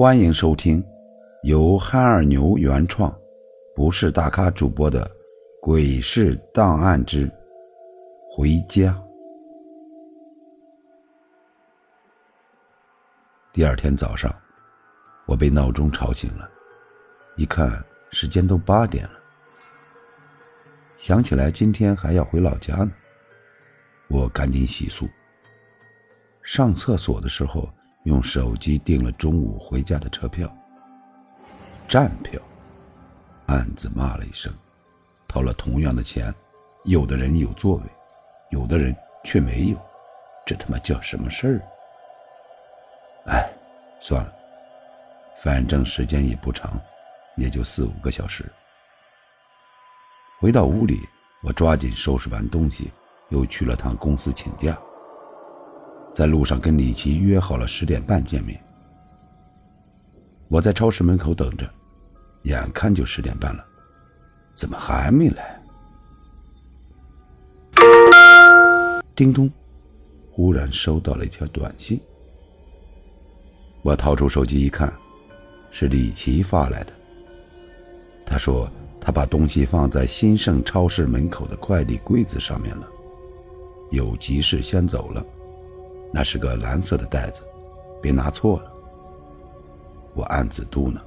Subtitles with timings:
[0.00, 0.82] 欢迎收听
[1.42, 3.14] 由憨二牛原创、
[3.74, 5.04] 不是大咖主播的
[5.60, 7.30] 《鬼事档案之
[8.32, 8.92] 回家》。
[13.52, 14.34] 第二天早上，
[15.26, 16.50] 我被闹钟吵醒了，
[17.36, 17.70] 一看
[18.10, 19.20] 时间都八点了，
[20.96, 22.90] 想起来今天还要回老家呢，
[24.08, 25.06] 我赶紧洗漱。
[26.42, 27.70] 上厕所的时候。
[28.04, 30.50] 用手机订了中午回家的车票，
[31.86, 32.40] 站票，
[33.46, 34.52] 暗自骂了一声，
[35.28, 36.34] 掏了同样的钱，
[36.84, 37.82] 有的人有座位，
[38.50, 39.78] 有的人却没有，
[40.46, 41.60] 这他妈叫什么事儿？
[43.30, 43.52] 哎，
[44.00, 44.32] 算了，
[45.42, 46.80] 反正时间也不长，
[47.36, 48.50] 也就四五个小时。
[50.40, 51.06] 回到屋里，
[51.42, 52.90] 我抓紧收拾完东西，
[53.28, 54.74] 又去了趟公司请假。
[56.20, 58.62] 在路上跟李琦约好了十点半见面。
[60.48, 61.66] 我在超市门口等着，
[62.42, 63.64] 眼看就十点半了，
[64.54, 65.62] 怎么还没来？
[69.16, 69.50] 叮咚，
[70.30, 71.98] 忽然收到了一条短信。
[73.80, 74.92] 我掏出手机一看，
[75.70, 76.92] 是李琦发来的。
[78.26, 82.86] 他说他把东西放在新盛超市门口的快递柜子上面了，
[83.90, 85.24] 有急事先走了。
[86.12, 87.42] 那是个蓝色的袋子，
[88.02, 88.72] 别拿错了。
[90.14, 90.98] 我暗自嘟囔：“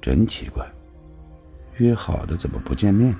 [0.00, 0.66] 真奇怪，
[1.76, 3.14] 约好的怎么不见面？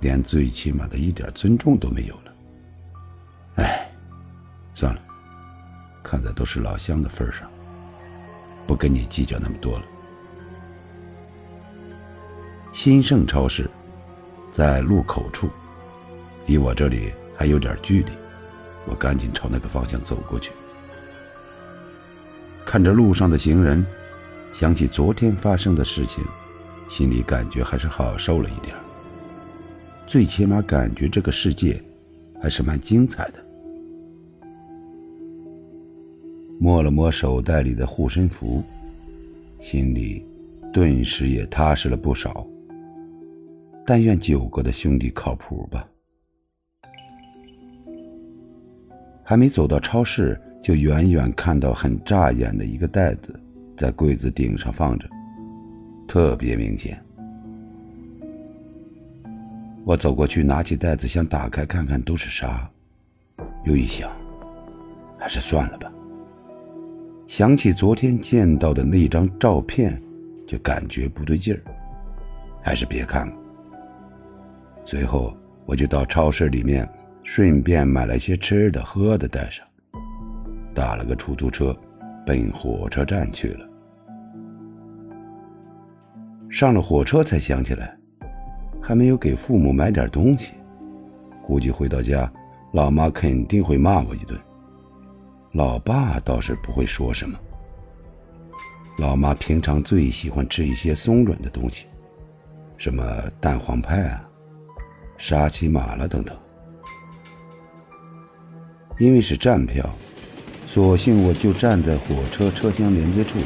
[0.00, 2.32] 连最起码的一点尊重都没有了。”
[3.62, 3.90] 哎，
[4.74, 5.00] 算了，
[6.02, 7.48] 看在都是老乡的份上，
[8.66, 9.84] 不跟你计较那么多了。
[12.72, 13.68] 新盛超市
[14.50, 15.48] 在路口处，
[16.46, 18.12] 离我这里还有点距离。
[18.90, 20.50] 我赶紧朝那个方向走过去，
[22.66, 23.86] 看着路上的行人，
[24.52, 26.24] 想起昨天发生的事情，
[26.88, 28.74] 心里感觉还是好受了一点。
[30.08, 31.80] 最起码感觉这个世界
[32.42, 33.34] 还是蛮精彩的。
[36.58, 38.60] 摸了摸手袋里的护身符，
[39.60, 40.26] 心里
[40.72, 42.44] 顿时也踏实了不少。
[43.86, 45.88] 但愿九哥的兄弟靠谱吧。
[49.30, 53.32] 还没走到超市，就远远看到很扎眼的一个袋子，
[53.76, 55.08] 在柜子顶上放着，
[56.08, 57.00] 特别明显。
[59.84, 62.68] 我走过去，拿起袋子想打开看看都是啥，
[63.62, 64.10] 又一想，
[65.16, 65.88] 还是算了吧。
[67.28, 69.96] 想起昨天见到的那张照片，
[70.44, 71.62] 就感觉不对劲儿，
[72.60, 73.32] 还是别看了。
[74.84, 75.32] 随后，
[75.66, 76.84] 我就到超市里面。
[77.32, 79.64] 顺便买了些吃的喝的带上，
[80.74, 81.72] 打了个出租车，
[82.26, 83.64] 奔火车站去了。
[86.50, 87.96] 上了火车才想起来，
[88.82, 90.54] 还没有给父母买点东西，
[91.46, 92.28] 估计回到家，
[92.72, 94.36] 老妈肯定会骂我一顿。
[95.52, 97.38] 老爸倒是不会说什么，
[98.98, 101.86] 老妈平常最喜欢吃一些松软的东西，
[102.76, 103.04] 什么
[103.40, 104.28] 蛋黄派啊、
[105.16, 106.36] 沙琪玛了等等。
[109.00, 109.88] 因为是站票，
[110.66, 113.38] 索性我就站在火车车厢连接处，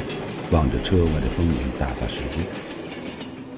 [0.50, 2.44] 望着车外的风景打发时间，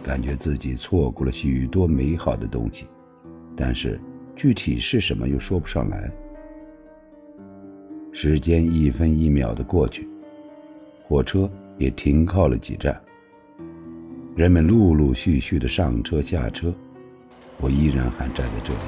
[0.02, 2.86] 感觉自己错过了许多美好的东西，
[3.56, 3.98] 但是
[4.36, 6.12] 具体是什么又说不上来。
[8.12, 10.06] 时间一分一秒的过去，
[11.08, 13.00] 火车也停靠了几站，
[14.34, 16.74] 人们陆陆续续的上车下车，
[17.56, 18.80] 我依然还站在这里，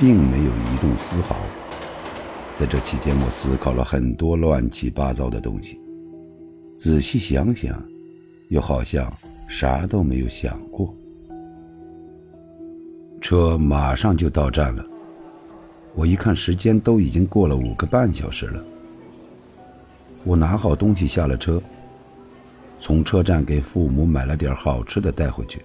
[0.00, 1.36] 并没有移动丝毫。
[2.58, 5.78] 在这期间，我思考了很多乱七八糟的东西。
[6.78, 7.82] 仔细想想，
[8.48, 9.12] 又好像
[9.46, 10.94] 啥都没有想过。
[13.20, 14.82] 车马上就到站了，
[15.94, 18.64] 我一看时间，都已经过了五个半小时了。
[20.24, 21.62] 我拿好东西下了车，
[22.80, 25.60] 从车站给父母买了点好吃的带回去，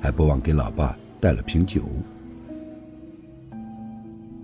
[0.00, 1.82] 还不忘给老爸带了瓶酒。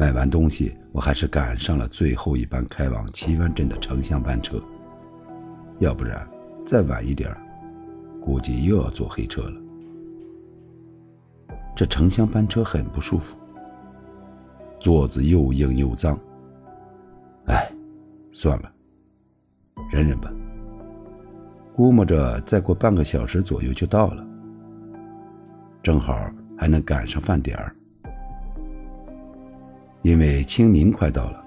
[0.03, 4.61] 买完东西，我还是赶上了最后一班开往岐湾镇的城乡班车。
[5.79, 6.29] 要不然，
[6.67, 7.33] 再晚一点
[8.21, 9.61] 估计又要坐黑车了。
[11.77, 13.37] 这城乡班车很不舒服，
[14.81, 16.19] 座子又硬又脏。
[17.47, 17.71] 哎，
[18.33, 18.73] 算了，
[19.89, 20.33] 忍忍吧。
[21.77, 24.27] 估摸着再过半个小时左右就到了，
[25.81, 26.29] 正好
[26.59, 27.73] 还能赶上饭点儿。
[30.03, 31.45] 因为清明快到了，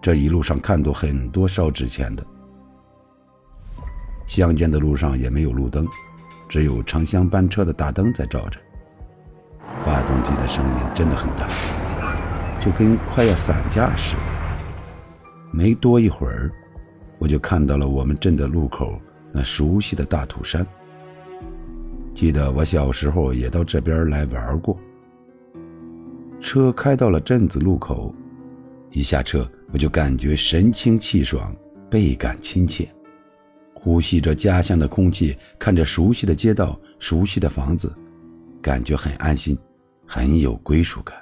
[0.00, 2.24] 这一路上看到很多烧纸钱的，
[4.26, 5.86] 乡间的路上也没有路灯，
[6.48, 8.58] 只有城乡班车的大灯在照着。
[9.84, 11.46] 发动机的声音真的很大，
[12.60, 14.22] 就跟快要散架似的。
[15.50, 16.50] 没多一会儿，
[17.18, 18.98] 我就看到了我们镇的路口
[19.30, 20.66] 那熟悉的大土山。
[22.14, 24.76] 记得我小时候也到这边来玩过。
[26.42, 28.12] 车开到了镇子路口，
[28.90, 31.54] 一下车我就感觉神清气爽，
[31.88, 32.86] 倍感亲切。
[33.72, 37.92] 呼吸着家乡的空气，看着熟悉的街道、熟悉的房子，
[38.60, 39.56] 感觉很安心，
[40.04, 41.16] 很有归属感。